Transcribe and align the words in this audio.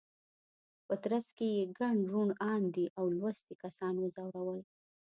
په 0.85 0.93
ترڅ 1.03 1.27
کې 1.37 1.47
یې 1.55 1.63
ګڼ 1.79 1.95
روڼ 2.11 2.29
اندي 2.53 2.85
او 2.99 3.05
لوستي 3.17 3.53
کسان 3.63 3.93
وځورول. 3.99 4.59